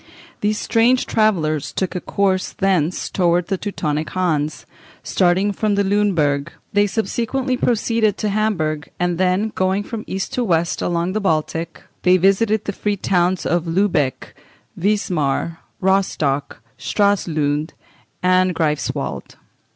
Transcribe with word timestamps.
These 0.39 0.57
strange 0.57 1.05
travellers 1.05 1.71
took 1.71 1.93
a 1.95 2.01
course 2.01 2.53
thence 2.53 3.07
towards 3.07 3.49
the 3.49 3.57
Teutonic 3.59 4.09
Hanse, 4.09 4.65
starting 5.03 5.51
from 5.51 5.75
Luneburg: 5.75 6.51
they 6.73 6.87
subsequently 6.87 7.55
proceeded 7.55 8.17
to 8.17 8.29
Hamburg, 8.29 8.89
and 8.99 9.19
then, 9.19 9.49
going 9.53 9.83
from 9.83 10.03
east 10.07 10.33
to 10.33 10.43
west 10.43 10.81
along 10.81 11.11
the 11.13 11.21
Baltic, 11.21 11.83
they 12.01 12.17
visited 12.17 12.65
the 12.65 12.73
free 12.73 12.97
towns 12.97 13.45
of 13.45 13.67
Lubeck, 13.67 14.33
Wismar, 14.75 15.59
Rostock, 15.79 16.63
Stralsund, 16.79 17.73
and 18.23 18.55
Greifswald. 18.55 19.35